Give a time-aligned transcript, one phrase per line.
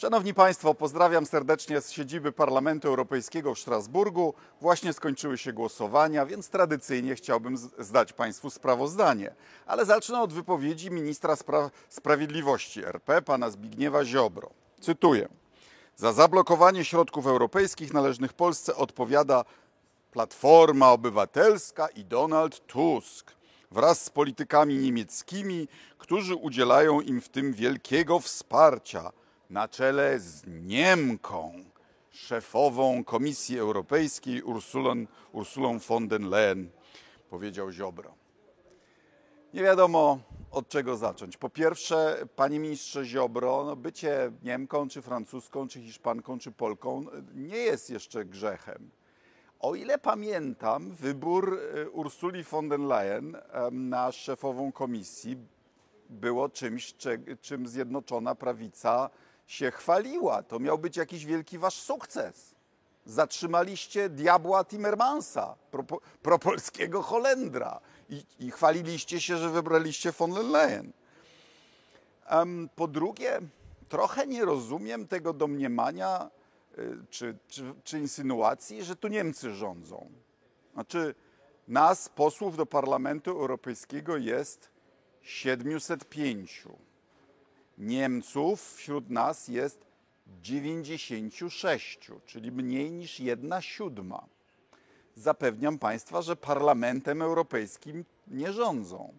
[0.00, 4.34] Szanowni Państwo, pozdrawiam serdecznie z siedziby Parlamentu Europejskiego w Strasburgu.
[4.60, 9.34] Właśnie skończyły się głosowania, więc tradycyjnie chciałbym zdać Państwu sprawozdanie.
[9.66, 14.50] Ale zacznę od wypowiedzi ministra Spra Sprawiedliwości RP, pana Zbigniewa Ziobro.
[14.80, 15.28] Cytuję.
[15.96, 19.44] Za zablokowanie środków europejskich należnych Polsce odpowiada
[20.12, 23.32] Platforma Obywatelska i Donald Tusk
[23.70, 25.68] wraz z politykami niemieckimi,
[25.98, 29.12] którzy udzielają im w tym wielkiego wsparcia
[29.50, 31.52] na czele z Niemką,
[32.10, 36.70] szefową Komisji Europejskiej Ursulą, Ursulą von der Leyen,
[37.30, 38.14] powiedział Ziobro.
[39.54, 40.18] Nie wiadomo
[40.50, 41.36] od czego zacząć.
[41.36, 47.56] Po pierwsze, panie ministrze Ziobro, no bycie Niemką, czy Francuską, czy Hiszpanką, czy Polką nie
[47.56, 48.90] jest jeszcze grzechem.
[49.60, 53.36] O ile pamiętam, wybór e, Ursuli von der Leyen
[53.70, 55.36] na szefową komisji
[56.10, 56.94] było czymś,
[57.40, 59.10] czym Zjednoczona Prawica
[59.48, 60.42] się chwaliła.
[60.42, 62.54] To miał być jakiś wielki wasz sukces.
[63.06, 65.84] Zatrzymaliście diabła Timmermansa, pro,
[66.22, 70.92] propolskiego Holendra i, i, chwaliliście się, że wybraliście von der Leyen.
[72.30, 73.40] Um, po drugie,
[73.88, 76.30] trochę nie rozumiem tego domniemania
[76.78, 80.10] y, czy, czy, czy insynuacji, że tu Niemcy rządzą.
[80.74, 81.14] Znaczy,
[81.68, 84.70] nas, posłów do Parlamentu Europejskiego jest
[85.22, 86.66] 705
[87.78, 89.80] Niemców wśród nas jest
[90.42, 94.26] 96, czyli mniej niż jedna siódma.
[95.16, 99.14] Zapewniam Państwa, że Parlamentem Europejskim nie rządzą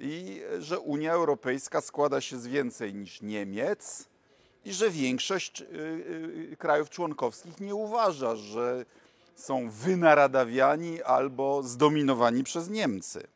[0.00, 4.08] i że Unia Europejska składa się z więcej niż Niemiec
[4.64, 5.64] i że większość y,
[6.52, 8.84] y, krajów członkowskich nie uważa, że
[9.34, 13.26] są wynaradawiani albo zdominowani przez Niemcy.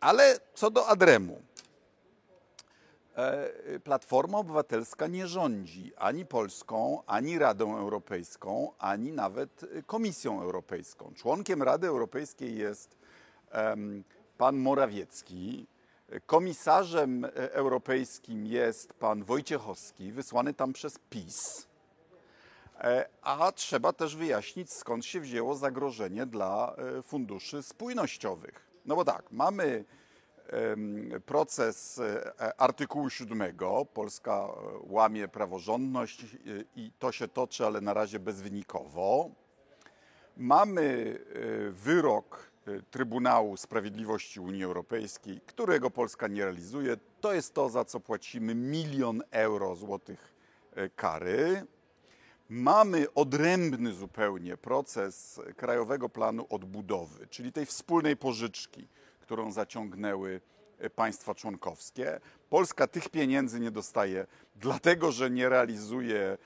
[0.00, 1.45] Ale co do Adremu.
[3.16, 11.12] E, Platforma Obywatelska nie rządzi ani Polską, ani Radą Europejską, ani nawet Komisją Europejską.
[11.14, 12.96] Członkiem Rady Europejskiej jest
[14.38, 15.66] pan Morawiecki.
[16.26, 21.66] Komisarzem europejskim jest pan Wojciechowski, wysłany tam przez PiS.
[22.80, 28.66] E, a trzeba też wyjaśnić, skąd się wzięło zagrożenie dla e, funduszy spójnościowych.
[28.86, 29.84] No bo tak, mamy
[31.26, 33.42] proces e, artykułu 7.
[33.94, 34.50] Polska e,
[34.82, 36.26] łamie praworządność
[36.76, 39.30] i to się toczy, ale na razie bezwynikowo.
[40.36, 42.56] Mamy e, wyrok
[42.90, 46.96] Trybunału Sprawiedliwości Unii Europejskiej, którego Polska nie realizuje.
[47.20, 50.34] To jest to, za co płacimy milion euro złotych
[50.96, 51.66] kary.
[52.48, 58.88] Mamy odrębny zupełnie proces Krajowego Planu Odbudowy, czyli tej wspólnej pożyczki
[59.26, 60.40] którą zaciągnęły
[60.78, 62.20] e, państwa członkowskie.
[62.50, 64.26] Polska tych pieniędzy nie dostaje,
[64.56, 66.38] dlatego że nie realizuje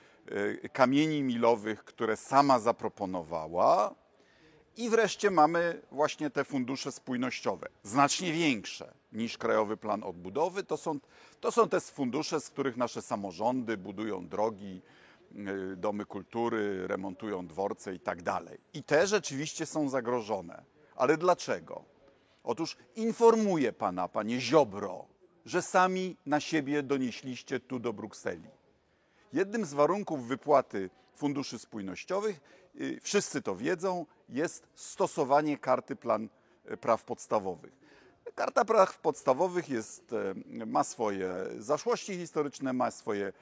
[0.63, 3.95] e, kamieni milowych, które sama zaproponowała.
[4.77, 10.63] I wreszcie mamy właśnie te fundusze spójnościowe, znacznie większe niż Krajowy Plan Odbudowy.
[10.63, 10.99] To są,
[11.39, 14.81] to są te fundusze, z których nasze samorządy budują drogi,
[15.35, 18.57] e, domy kultury, remontują dworce i tak dalej.
[18.73, 20.63] I te rzeczywiście są zagrożone.
[20.95, 21.91] Ale dlaczego?
[22.43, 25.05] Otóż informuję pana, panie Ziobro,
[25.45, 28.49] że sami na siebie donieśliście tu do Brukseli.
[29.33, 32.39] Jednym z warunków wypłaty funduszy spójnościowych,
[32.81, 36.29] y, wszyscy to wiedzą, jest stosowanie karty plan
[36.71, 37.81] y, praw podstawowych.
[38.35, 43.33] Karta praw podstawowych jest, y, ma swoje zaszłości historyczne, ma swoje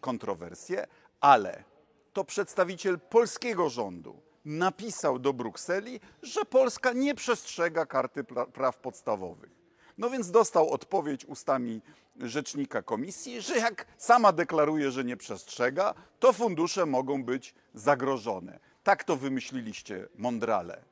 [0.00, 0.86] kontrowersje,
[1.20, 1.64] ale
[2.12, 9.50] to przedstawiciel polskiego rządu napisał do Brukseli, że Polska nie przestrzega karty praw podstawowych.
[9.98, 11.80] No więc dostał odpowiedź ustami
[12.20, 18.60] rzecznika komisji, że jak sama deklaruje, że nie przestrzega, to fundusze mogą być zagrożone.
[18.82, 20.84] Tak to wymyśliliście, mądrale.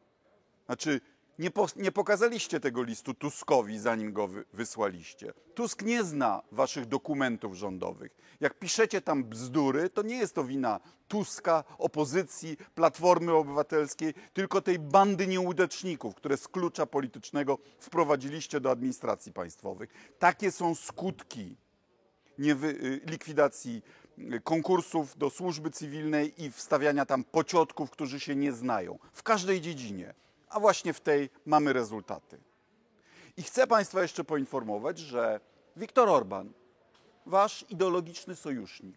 [0.66, 1.00] Znaczy,
[1.38, 5.32] nie, po, nie, pokazaliście tego listu Tuskowi, zanim go wy, wysłaliście.
[5.54, 8.16] Tusk nie zna waszych dokumentów rządowych.
[8.40, 14.78] Jak piszecie tam bzdury, to nie jest to wina Tuska, opozycji, Platformy Obywatelskiej, tylko tej
[14.78, 19.90] bandy nieudaczników, które z klucza politycznego wprowadziliście do administracji państwowych.
[20.18, 21.56] Takie są skutki
[22.38, 23.82] niewy, y, likwidacji
[24.18, 28.98] y, konkursów do służby cywilnej i wstawiania tam pociotków, którzy się nie znają.
[29.12, 30.14] W każdej dziedzinie
[30.52, 32.38] a właśnie w tej mamy rezultaty.
[33.36, 35.40] I chcę Państwa jeszcze poinformować, że
[35.76, 36.52] Viktor Orban,
[37.26, 38.96] Wasz ideologiczny sojusznik,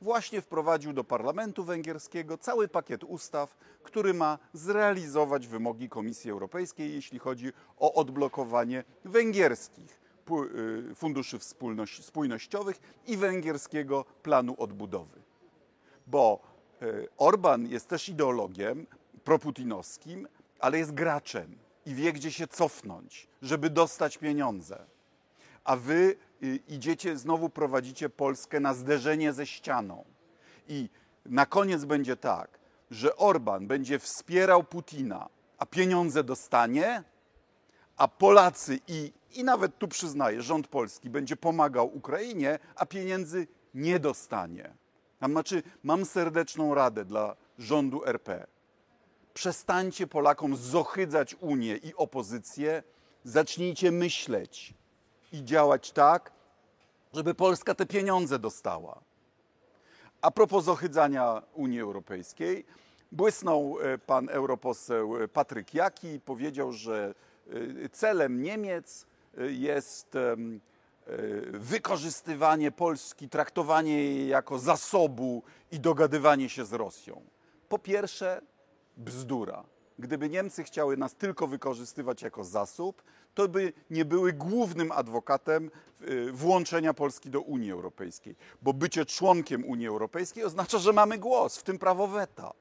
[0.00, 7.18] właśnie wprowadził do parlamentu węgierskiego cały pakiet ustaw, który ma zrealizować wymogi Komisji Europejskiej, jeśli
[7.18, 10.00] chodzi o odblokowanie węgierskich
[10.90, 11.38] y, funduszy
[12.00, 15.22] spójnościowych i węgierskiego planu odbudowy.
[16.06, 16.40] Bo
[16.82, 18.86] y, Orban jest też ideologiem
[19.24, 20.28] proputinowskim,
[20.60, 24.86] ale jest graczem i wie, gdzie się cofnąć, żeby dostać pieniądze.
[25.64, 30.04] A wy y, idziecie, znowu prowadzicie Polskę na zderzenie ze ścianą.
[30.68, 30.88] I
[31.26, 32.58] na koniec będzie tak,
[32.90, 35.28] że Orban będzie wspierał Putina,
[35.58, 37.02] a pieniądze dostanie,
[37.96, 44.00] a Polacy i, i nawet tu przyznaję, rząd polski będzie pomagał Ukrainie, a pieniędzy nie
[44.00, 44.74] dostanie.
[45.22, 48.46] Znaczy, mam serdeczną radę dla rządu RP.
[49.34, 52.82] Przestańcie Polakom zohydzać Unię i opozycję,
[53.24, 54.74] zacznijcie myśleć
[55.32, 56.32] i działać tak,
[57.14, 59.00] żeby Polska te pieniądze dostała.
[60.22, 62.66] A propos zohydzania Unii Europejskiej,
[63.12, 67.14] błysnął e, pan europoseł Patryk Jaki i powiedział, że
[67.84, 69.06] e, celem Niemiec
[69.38, 70.12] e, jest
[71.50, 75.42] wykorzystywanie Polski, traktowanie jej jako zasobu
[75.72, 77.22] i dogadywanie się z Rosją.
[77.68, 78.40] Po pierwsze,
[78.96, 79.64] bzdura.
[79.98, 83.02] Gdyby Niemcy chciały nas tylko wykorzystywać jako zasób,
[83.34, 85.70] to by nie były głównym adwokatem
[86.08, 88.36] y, włączenia Polski do Unii Europejskiej.
[88.62, 92.52] Bo bycie członkiem Unii Europejskiej oznacza, że mamy głos, w tym prawo weta,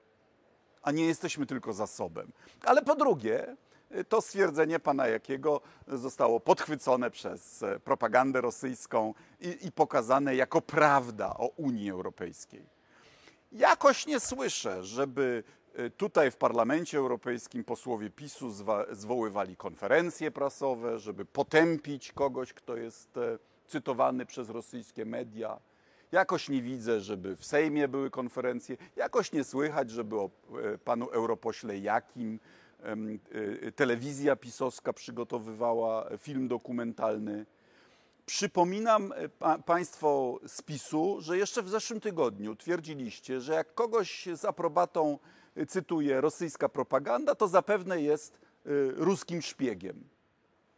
[0.82, 2.32] a nie jesteśmy tylko zasobem.
[2.62, 3.56] Ale po drugie,
[3.96, 10.62] y, to stwierdzenie pana Jakiego zostało podchwycone przez e, propagandę rosyjską i, i pokazane jako
[10.62, 12.66] prawda o Unii Europejskiej.
[13.52, 15.44] Jakoś nie słyszę, żeby
[15.98, 18.50] tutaj w Parlamencie Europejskim posłowie PiSu
[18.92, 25.60] zwoływali konferencje prasowe, żeby potępić kogoś, kto jest e, cytowany przez rosyjskie media.
[26.12, 28.78] Jakoś nie widzę, żeby w Sejmie były konferencje.
[28.96, 30.30] Jakoś nie słychać, żeby o
[30.74, 32.40] e, panu europośle Jakim
[32.84, 37.46] e, telewizja pisowska przygotowywała film dokumentalny.
[38.26, 44.46] Przypominam pa, Państwo z PiSu, że jeszcze w zeszłym tygodniu twierdziliście, że jak kogoś z
[44.46, 45.20] aprobatą
[45.68, 50.04] cytuje rosyjska propaganda, to zapewne jest e, ruskim szpiegiem.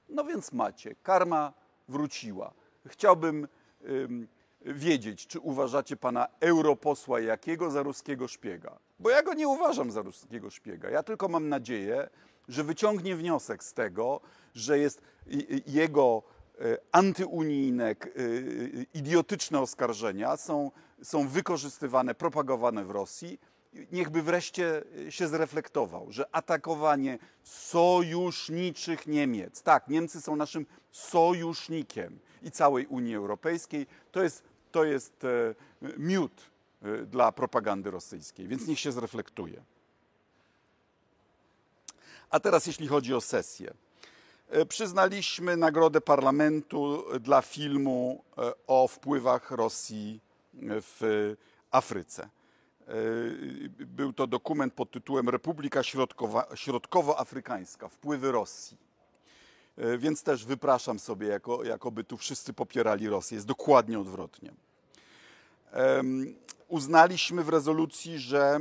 [0.10, 1.54] No więc macie, karma
[1.88, 2.54] wróciła.
[2.88, 3.48] Chciałbym
[3.90, 4.28] ym,
[4.62, 8.80] wiedzieć, czy uważacie pana europosła Jakiego za ruskiego szpiega.
[9.00, 10.90] Bo ja go nie uważam za ruskiego szpiega.
[10.90, 12.10] Ja tylko mam nadzieję,
[12.48, 14.22] że wyciągnie wniosek z tego,
[14.54, 15.02] że jest
[15.68, 16.24] jego
[16.60, 17.96] e, antyunijne, e,
[18.94, 20.72] idiotyczne oskarżenia są,
[21.04, 23.40] są wykorzystywane, propagowane w Rosji.
[23.92, 32.52] Niechby wreszcie e, się zreflektował, że atakowanie sojuszniczych Niemiec, tak, Niemcy są naszym sojusznikiem i
[32.52, 35.56] całej Unii Europejskiej, to jest, to jest e,
[35.98, 36.32] miód
[36.82, 39.64] e, dla propagandy rosyjskiej, więc niech się zreflektuje.
[42.30, 43.74] A teraz jeśli chodzi o sesję.
[44.50, 48.24] E, Przyznaliśmy Nagrodę Parlamentu dla filmu
[48.68, 50.20] o wpływach Rosji
[50.70, 51.36] w
[51.72, 52.30] Afryce.
[52.88, 52.94] E,
[53.86, 55.82] Był to dokument pod tytułem Republika
[56.56, 58.78] Środkowoafrykańska Wpływy Rosji.
[59.78, 63.36] E, Więc też wypraszam sobie, jako, jakoby tu wszyscy popierali Rosję.
[63.36, 64.52] Jest dokładnie odwrotnie.
[66.68, 68.60] Uznaliśmy w rezolucji, że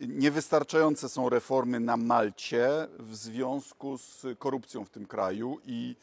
[0.00, 2.68] y, niewystarczające są reformy na Malcie
[2.98, 5.96] w związku z korupcją w tym kraju i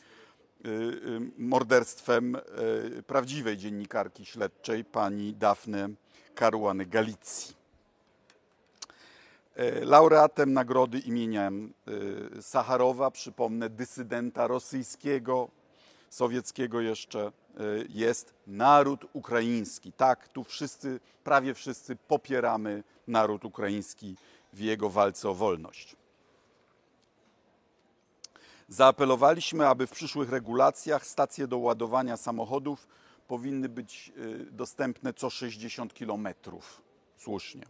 [1.38, 2.38] morderstwem
[3.08, 5.90] prawdziwej dziennikarki śledczej pani Dafne
[6.36, 7.56] Caruany Galicji.
[9.56, 11.52] E, Laureatem nagrody imienia
[12.38, 15.50] y, Sacharowa, przypomnę, dysydenta rosyjskiego,
[16.10, 19.92] sowieckiego jeszcze, y, jest naród ukraiński.
[19.92, 24.16] Tak, tu wszyscy, prawie wszyscy popieramy naród ukraiński
[24.54, 25.96] w jego walce o wolność.
[28.70, 32.88] Zaapelowaliśmy, aby w przyszłych regulacjach stacje do ładowania samochodów
[33.28, 36.82] powinny być y, dostępne co 60 kilometrów.
[37.18, 37.66] Słusznie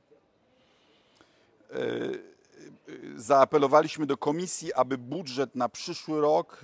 [3.16, 6.62] zaapelowaliśmy do komisji, aby budżet na przyszły rok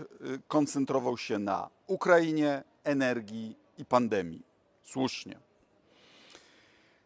[0.48, 4.46] koncentrował się na Ukrainie, energii i pandemii.
[4.84, 5.40] Słusznie.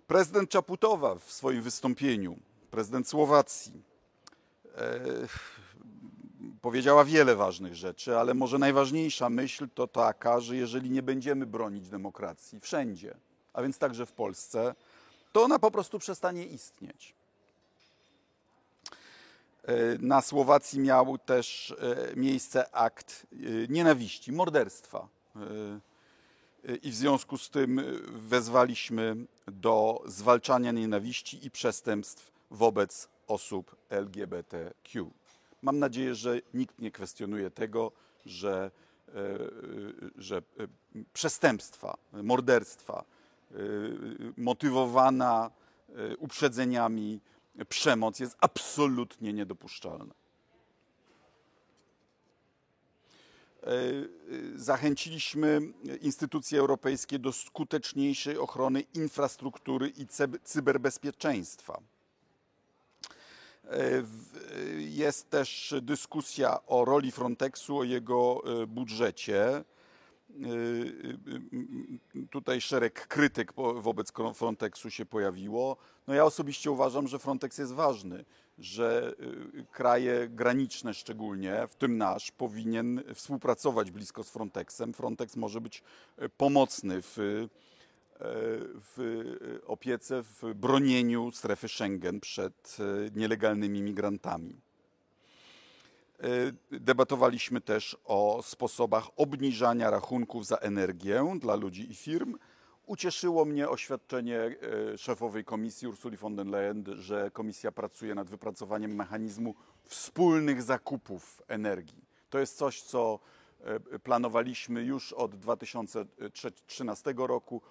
[0.08, 2.38] Prezydent Czaputowa w swoim wystąpieniu,
[2.72, 3.84] prezydent Słowacji,
[4.76, 5.00] e,
[6.62, 11.90] powiedziała wiele ważnych rzeczy, ale może najważniejsza myśl to taka, że jeżeli nie będziemy bronić
[11.90, 13.18] demokracji wszędzie,
[13.54, 14.76] a więc także w Polsce,
[15.32, 17.14] to ona po prostu przestanie istnieć.
[19.64, 23.38] E, Na Słowacji miał też e, miejsce akt e,
[23.70, 25.08] nienawiści, morderstwa.
[26.84, 29.16] I w związku z tym wezwaliśmy
[29.48, 35.12] do zwalczania nienawiści i przestępstw wobec osób LGBTQ.
[35.62, 37.92] Mam nadzieję, że nikt nie kwestionuje tego,
[38.26, 38.72] że
[40.18, 40.42] że
[41.14, 43.04] przestępstwa, morderstwa,
[44.38, 45.52] motywowana
[46.18, 47.22] uprzedzeniami
[47.70, 50.14] przemoc jest absolutnie niedopuszczalna.
[54.56, 55.62] Zachęciliśmy
[56.02, 60.08] instytucje europejskie do skuteczniejszej ochrony infrastruktury i
[60.44, 61.82] cyberbezpieczeństwa.
[64.78, 69.64] Jest też dyskusja o roli Frontexu, o jego budżecie.
[72.32, 75.78] Tutaj szereg krytyk wobec Frontexu się pojawiło.
[76.08, 78.26] No ja osobiście uważam, że Frontex jest ważny,
[78.60, 79.14] że
[79.72, 84.94] kraje graniczne szczególnie, w tym nasz, powinien współpracować blisko z Frontexem.
[84.94, 85.84] Frontex może być
[86.38, 87.48] pomocny w,
[88.20, 88.98] w
[89.66, 92.78] opiece, w bronieniu strefy Schengen przed
[93.16, 94.62] nielegalnymi migrantami.
[96.72, 102.38] Debatowaliśmy też o sposobach obniżania rachunków za energię dla ludzi i firm.
[102.86, 104.56] Ucieszyło mnie oświadczenie
[104.98, 112.06] szefowej komisji Ursuli von der Leyen, że komisja pracuje nad wypracowaniem mechanizmu wspólnych zakupów energii.
[112.30, 113.20] To jest coś, co
[114.04, 117.62] planowaliśmy już od 2013 roku.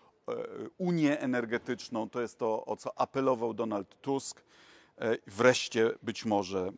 [0.79, 4.43] Unię energetyczną to jest to, o co apelował Donald Tusk.
[5.27, 6.73] Wreszcie być może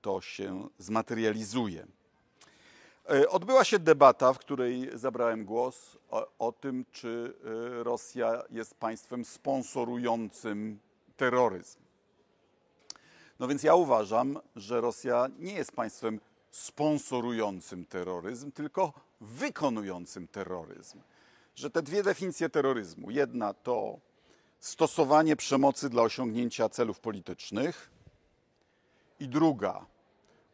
[0.00, 1.86] to się zmaterializuje.
[3.28, 7.34] Odbyła się debata, w której zabrałem głos o, o, tym, czy
[7.82, 10.78] Rosja jest państwem sponsorującym
[11.16, 11.78] terroryzm.
[13.38, 16.20] No więc ja uważam, że Rosja nie jest państwem
[16.50, 21.00] sponsorującym terroryzm, tylko wykonującym terroryzm.
[21.58, 24.00] Że te dwie definicje terroryzmu, jedna to
[24.60, 27.90] stosowanie przemocy dla osiągnięcia celów politycznych,
[29.20, 29.86] i druga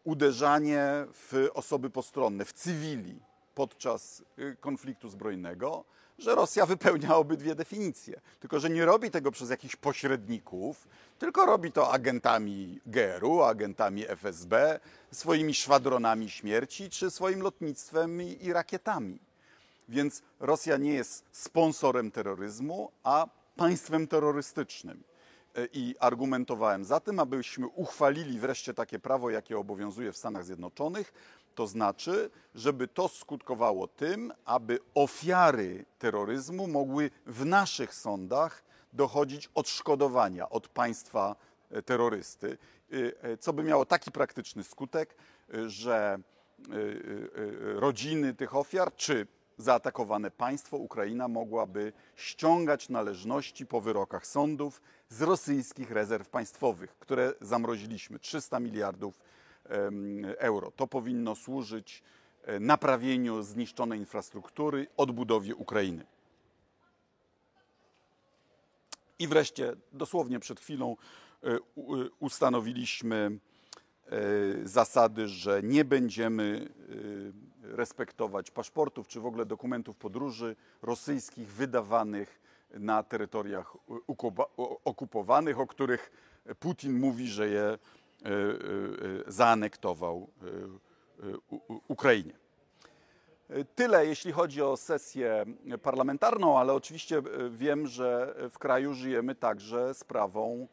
[0.05, 3.21] uderzanie w osoby postronne, w cywili
[3.55, 4.23] podczas
[4.61, 5.85] konfliktu zbrojnego,
[6.19, 8.21] że Rosja wypełnia obydwie definicje.
[8.41, 14.81] Tylko, że nie robi tego przez jakichś pośredników, tylko robi to agentami GRU, agentami FSB,
[15.13, 19.19] swoimi szwadronami śmierci czy swoim lotnictwem i, i rakietami.
[19.89, 23.27] Więc Rosja nie jest sponsorem terroryzmu, a
[23.57, 25.05] państwem terrorystycznym.
[25.73, 31.13] I argumentowałem za tym, abyśmy uchwalili wreszcie takie prawo, jakie obowiązuje w Stanach Zjednoczonych,
[31.55, 40.49] to znaczy, żeby to skutkowało tym, aby ofiary terroryzmu mogły w naszych sądach dochodzić odszkodowania
[40.49, 41.37] od państwa
[41.85, 42.59] terrorysty,
[43.41, 45.17] co by miało taki praktyczny skutek,
[45.67, 46.19] że
[47.61, 49.27] rodziny tych ofiar czy
[49.59, 58.19] zaatakowane państwo, Ukraina mogłaby ściągać należności po wyrokach sądów z rosyjskich rezerw państwowych, które zamroziliśmy
[58.19, 59.21] 300 miliardów
[60.39, 60.71] euro.
[60.71, 62.03] To powinno służyć
[62.61, 66.07] naprawieniu zniszczonej infrastruktury, odbudowie Ukrainy.
[69.19, 70.97] I wreszcie, dosłownie przed chwilą,
[72.21, 73.39] ustanowiliśmy
[74.65, 76.75] zasady, że nie będziemy
[77.65, 82.41] respektować paszportów czy w ogóle dokumentów podróży rosyjskich wydawanych
[82.71, 83.77] na terytoriach
[84.85, 86.13] okupowanych, o których
[86.59, 87.79] Putin mówi, że je
[89.27, 90.29] zaanektował
[91.89, 92.33] Ukrainie.
[93.75, 95.45] Tyle, jeśli chodzi o sesję
[95.83, 100.69] parlamentarną, ale oczywiście wiem, że w kraju żyjemy także sprawą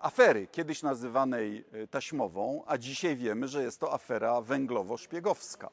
[0.00, 5.68] afery, kiedyś nazywanej taśmową, a dzisiaj wiemy, że jest to afera węglowo-szpiegowska.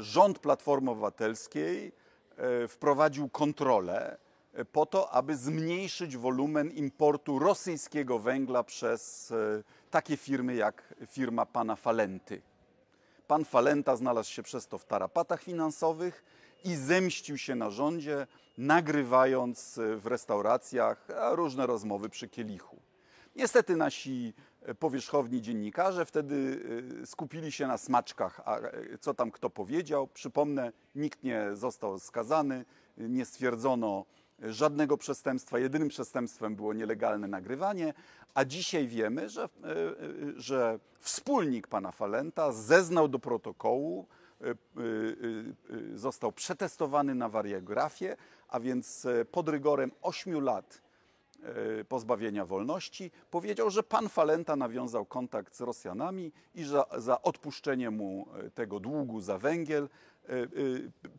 [0.00, 1.92] Rząd Platformy Obywatelskiej
[2.68, 4.16] wprowadził kontrolę
[4.72, 9.32] po to, aby zmniejszyć wolumen importu rosyjskiego węgla przez
[9.90, 12.42] takie firmy jak firma pana Falenty.
[13.26, 16.24] Pan Falenta znalazł się przez to w tarapatach finansowych
[16.64, 18.26] i zemścił się na rządzie,
[18.58, 22.76] nagrywając w restauracjach różne rozmowy przy kielichu.
[23.36, 24.34] Niestety nasi
[24.78, 26.60] powierzchowni dziennikarze wtedy
[27.06, 28.58] skupili się na smaczkach, a
[29.00, 30.06] co tam kto powiedział.
[30.06, 32.64] Przypomnę, nikt nie został skazany,
[32.96, 34.04] nie stwierdzono
[34.42, 35.58] żadnego przestępstwa.
[35.58, 37.94] Jedynym przestępstwem było nielegalne nagrywanie,
[38.34, 39.48] a dzisiaj wiemy, że,
[40.36, 44.06] że wspólnik pana Falenta zeznał do protokołu,
[45.94, 48.16] został przetestowany na wariografię,
[48.48, 50.82] a więc pod rygorem 8 lat
[51.88, 58.26] pozbawienia wolności, powiedział, że pan Falenta nawiązał kontakt z Rosjanami i że za odpuszczenie mu
[58.54, 59.88] tego długu za węgiel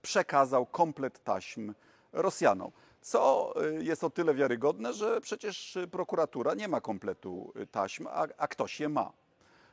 [0.01, 1.73] przekazał komplet taśm
[2.13, 2.71] Rosjanom.
[3.01, 8.79] Co jest o tyle wiarygodne, że przecież prokuratura nie ma kompletu taśm, a, a ktoś
[8.79, 9.11] je ma.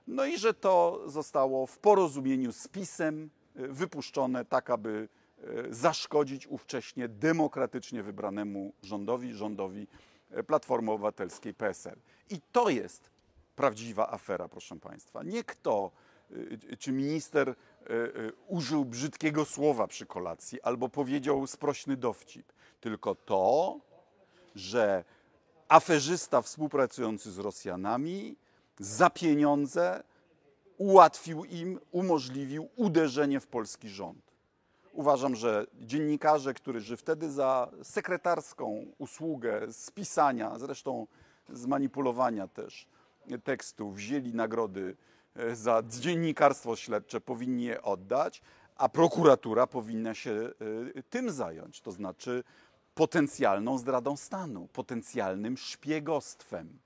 [0.06, 5.08] No i że to zostało w porozumieniu z PiSem wypuszczone tak, aby
[5.68, 9.86] y, zaszkodzić ówcześnie demokratycznie wybranemu rządowi, rządowi
[10.38, 11.98] y, Platformy Obywatelskiej PSL.
[12.30, 13.10] I to jest
[13.56, 15.22] prawdziwa afera, proszę Państwa.
[15.22, 15.90] Nie kto,
[16.30, 17.54] y, czy minister
[18.46, 23.80] użył brzydkiego słowa przy kolacji albo powiedział sprośny dowcip, tylko to,
[24.54, 25.04] że
[25.68, 28.36] aferzysta współpracujący z Rosjanami
[28.78, 30.02] za pieniądze
[30.78, 34.28] ułatwił im, umożliwił uderzenie w polski rząd.
[34.92, 41.06] Uważam, że dziennikarze, którzy wtedy za sekretarską usługę spisania, zresztą
[41.48, 42.86] zmanipulowania też
[43.44, 44.96] tekstu, wzięli nagrody
[45.36, 48.42] e, za dziennikarstwo śledcze, powinni je oddać,
[48.76, 50.50] a prokuratura powinna się
[50.96, 52.44] e, tym zająć, to znaczy
[52.94, 56.78] potencjalną zdradą stanu, potencjalnym szpiegostwem.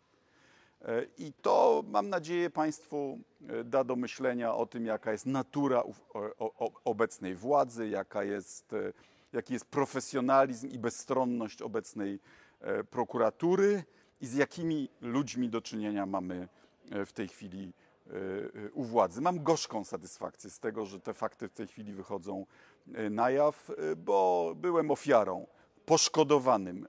[1.19, 5.83] I to, mam nadzieję, Państwu e, da do myślenia o tym, jaka jest natura
[6.85, 8.93] obecnej władzy, jaka jest, e,
[9.33, 12.21] jaki jest profesjonalizm i bezstronność obecnej
[12.61, 13.85] e, prokuratury
[14.21, 16.49] i z jakimi ludźmi do czynienia mamy
[17.07, 17.73] w tej chwili
[18.73, 19.21] u władzy.
[19.21, 22.47] Mam gorzką satysfakcję z tego, że te fakty w tej chwili wychodzą
[23.11, 25.47] na jaw, bo byłem ofiarą,
[25.87, 26.89] poszkodowanym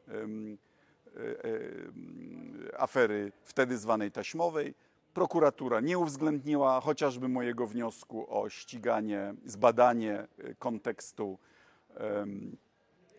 [2.77, 4.73] afery wtedy zwanej taśmowej.
[5.13, 11.39] Prokuratura nie uwzględniła chociażby mojego wniosku o ściganie, zbadanie e, kontekstu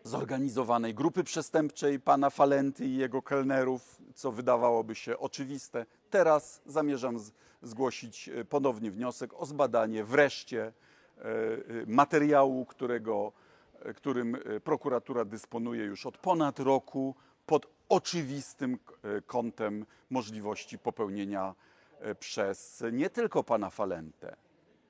[0.03, 5.85] zorganizowanej grupy przestępczej pana Falenty i jego kelnerów, co wydawałoby się oczywiste.
[6.09, 7.17] Teraz zamierzam
[7.61, 11.53] zgłosić e, ponownie wniosek o zbadanie wreszcie e, e,
[11.87, 13.31] materiału, którego,
[13.79, 18.73] e, którym e, prokuratura dysponuje już od ponad roku pod oczywistym
[19.03, 21.55] e, kątem możliwości popełnienia
[21.99, 24.35] e, przez nie tylko pana Falentę,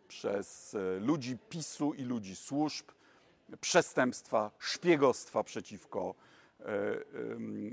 [0.08, 2.86] przez e, ludzi PiSu i ludzi służb
[3.62, 6.16] przestępstwa, szpiegostwa przeciwko,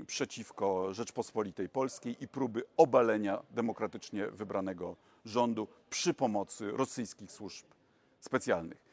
[0.07, 7.65] przeciwko Rzeczpospolitej Polskiej i próby obalenia demokratycznie wybranego rządu przy pomocy rosyjskich służb
[8.19, 8.83] specjalnych.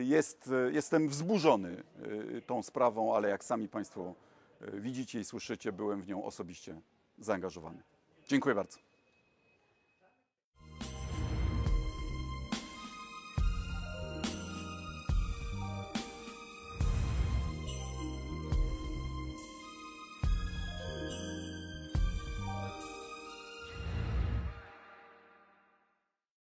[0.00, 1.84] Jest, jestem wzburzony
[2.46, 4.14] tą sprawą, ale jak sami Państwo
[4.60, 6.80] widzicie i słyszycie, byłem w nią osobiście
[7.18, 7.82] zaangażowany.
[8.28, 8.87] Dziękuję bardzo.